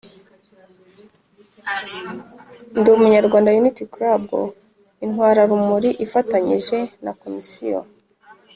Ndi 2.79 2.89
umunyarwanda 2.95 3.55
unity 3.61 3.83
club 3.93 4.23
intwararumuri 5.03 5.89
ifatanyije 6.05 6.77
na 7.03 7.11
komisiyo 7.21 7.79